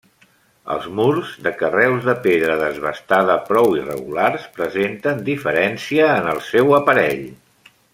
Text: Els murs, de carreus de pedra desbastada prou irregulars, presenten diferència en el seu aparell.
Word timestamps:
Els 0.75 0.85
murs, 0.99 1.33
de 1.47 1.51
carreus 1.59 2.07
de 2.07 2.15
pedra 2.23 2.57
desbastada 2.63 3.37
prou 3.51 3.77
irregulars, 3.83 4.51
presenten 4.59 5.25
diferència 5.33 6.13
en 6.19 6.35
el 6.37 6.47
seu 6.53 6.79
aparell. 6.85 7.27